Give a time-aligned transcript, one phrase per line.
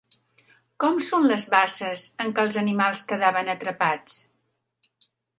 [0.83, 4.17] Com són les basses en què els animals quedaven atrapats?